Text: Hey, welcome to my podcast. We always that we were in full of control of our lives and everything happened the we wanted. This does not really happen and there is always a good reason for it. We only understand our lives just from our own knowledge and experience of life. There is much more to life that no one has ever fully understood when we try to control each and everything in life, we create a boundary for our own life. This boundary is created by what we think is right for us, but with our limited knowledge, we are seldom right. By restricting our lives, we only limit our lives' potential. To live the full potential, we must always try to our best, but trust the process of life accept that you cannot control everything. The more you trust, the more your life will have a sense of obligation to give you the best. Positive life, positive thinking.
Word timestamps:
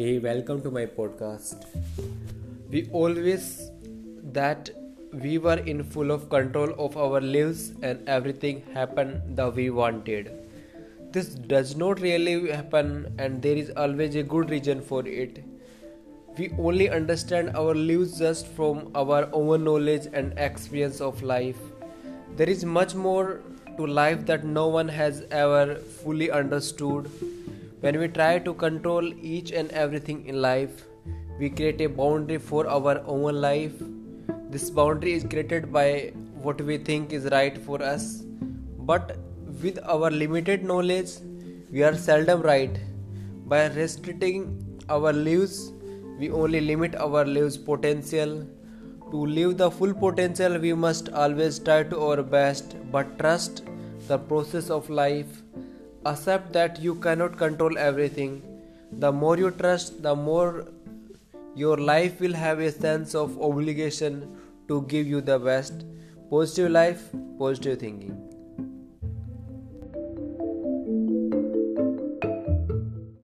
Hey, 0.00 0.18
welcome 0.18 0.62
to 0.62 0.70
my 0.70 0.86
podcast. 0.86 1.66
We 2.70 2.88
always 2.90 3.70
that 4.32 4.70
we 5.12 5.36
were 5.36 5.58
in 5.72 5.82
full 5.84 6.10
of 6.10 6.30
control 6.30 6.70
of 6.78 6.96
our 6.96 7.20
lives 7.20 7.74
and 7.82 8.08
everything 8.08 8.62
happened 8.72 9.36
the 9.36 9.50
we 9.50 9.68
wanted. 9.68 10.30
This 11.12 11.34
does 11.34 11.76
not 11.76 12.00
really 12.00 12.50
happen 12.50 13.14
and 13.18 13.42
there 13.42 13.54
is 13.54 13.72
always 13.76 14.14
a 14.14 14.22
good 14.22 14.48
reason 14.48 14.80
for 14.80 15.06
it. 15.06 15.44
We 16.38 16.50
only 16.58 16.88
understand 16.88 17.54
our 17.54 17.74
lives 17.74 18.18
just 18.20 18.46
from 18.46 18.90
our 18.94 19.28
own 19.34 19.64
knowledge 19.64 20.08
and 20.14 20.32
experience 20.38 21.02
of 21.02 21.22
life. 21.22 21.60
There 22.38 22.48
is 22.48 22.64
much 22.64 22.94
more 22.94 23.42
to 23.76 23.86
life 23.86 24.24
that 24.24 24.44
no 24.44 24.66
one 24.68 24.88
has 24.88 25.24
ever 25.30 25.74
fully 25.74 26.30
understood 26.30 27.10
when 27.80 27.98
we 27.98 28.08
try 28.08 28.38
to 28.38 28.52
control 28.52 29.06
each 29.34 29.52
and 29.52 29.70
everything 29.70 30.26
in 30.26 30.42
life, 30.42 30.84
we 31.38 31.48
create 31.48 31.80
a 31.80 31.86
boundary 31.86 32.36
for 32.36 32.68
our 32.68 33.02
own 33.06 33.40
life. 33.40 33.72
This 34.50 34.68
boundary 34.68 35.14
is 35.14 35.24
created 35.24 35.72
by 35.72 36.12
what 36.42 36.60
we 36.60 36.76
think 36.76 37.14
is 37.14 37.24
right 37.32 37.56
for 37.56 37.82
us, 37.82 38.22
but 38.80 39.16
with 39.62 39.78
our 39.84 40.10
limited 40.10 40.62
knowledge, 40.62 41.12
we 41.70 41.82
are 41.82 41.96
seldom 41.96 42.42
right. 42.42 42.78
By 43.46 43.68
restricting 43.68 44.78
our 44.90 45.12
lives, 45.12 45.72
we 46.18 46.30
only 46.30 46.60
limit 46.60 46.94
our 46.96 47.24
lives' 47.24 47.56
potential. 47.56 48.46
To 49.10 49.26
live 49.26 49.56
the 49.56 49.70
full 49.70 49.94
potential, 49.94 50.58
we 50.58 50.74
must 50.74 51.08
always 51.08 51.58
try 51.58 51.82
to 51.84 52.00
our 52.00 52.22
best, 52.22 52.76
but 52.92 53.18
trust 53.18 53.64
the 54.06 54.18
process 54.18 54.68
of 54.68 54.90
life 54.90 55.42
accept 56.06 56.52
that 56.52 56.80
you 56.80 56.94
cannot 56.94 57.36
control 57.36 57.76
everything. 57.78 58.42
The 58.92 59.12
more 59.12 59.36
you 59.36 59.50
trust, 59.50 60.02
the 60.02 60.14
more 60.14 60.66
your 61.54 61.76
life 61.76 62.20
will 62.20 62.32
have 62.32 62.58
a 62.58 62.70
sense 62.72 63.14
of 63.14 63.40
obligation 63.40 64.36
to 64.68 64.82
give 64.82 65.06
you 65.06 65.20
the 65.20 65.38
best. 65.38 65.84
Positive 66.30 66.70
life, 66.70 67.10
positive 67.38 67.78
thinking. 67.78 68.29